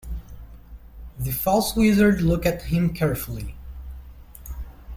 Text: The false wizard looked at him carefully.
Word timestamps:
The 1.19 1.29
false 1.29 1.75
wizard 1.75 2.21
looked 2.23 2.47
at 2.47 2.63
him 2.63 2.91
carefully. 2.91 3.53